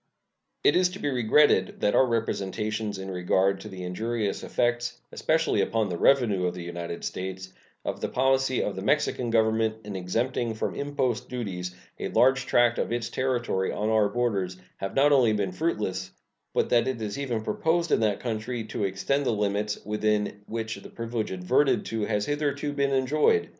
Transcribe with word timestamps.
It 0.63 0.75
is 0.75 0.89
to 0.89 0.99
be 0.99 1.09
regretted 1.11 1.79
that 1.81 1.93
our 1.93 2.07
representations 2.07 2.97
in 2.97 3.11
regard 3.11 3.59
to 3.61 3.67
the 3.69 3.83
injurious 3.83 4.41
effects, 4.41 4.99
especially 5.11 5.61
upon 5.61 5.89
the 5.89 5.97
revenue 5.99 6.47
of 6.47 6.55
the 6.55 6.63
United 6.63 7.05
States, 7.05 7.53
of 7.85 8.01
the 8.01 8.09
policy 8.09 8.63
of 8.63 8.75
the 8.75 8.81
Mexican 8.81 9.29
Government 9.29 9.75
in 9.85 9.95
exempting 9.95 10.55
from 10.55 10.73
impost 10.73 11.29
duties 11.29 11.75
a 11.99 12.07
large 12.07 12.47
tract 12.47 12.79
of 12.79 12.91
its 12.91 13.09
territory 13.09 13.71
on 13.71 13.89
our 13.91 14.09
borders 14.09 14.57
have 14.77 14.95
not 14.95 15.11
only 15.11 15.33
been 15.33 15.51
fruitless, 15.51 16.09
but 16.51 16.69
that 16.71 16.87
it 16.87 16.99
is 16.99 17.19
even 17.19 17.43
proposed 17.43 17.91
in 17.91 17.99
that 17.99 18.19
country 18.21 18.63
to 18.63 18.83
extend 18.85 19.23
the 19.23 19.29
limits 19.31 19.85
within 19.85 20.41
which 20.47 20.77
the 20.77 20.89
privilege 20.89 21.29
adverted 21.31 21.85
to 21.85 22.05
has 22.05 22.25
hitherto 22.25 22.73
been 22.73 22.91
enjoyed. 22.91 23.49